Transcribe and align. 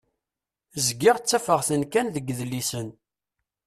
Zgiɣ 0.87 1.15
ttafeɣ-ten 1.19 1.81
kan 1.91 2.07
deg 2.15 2.25
yidlisen. 2.29 2.87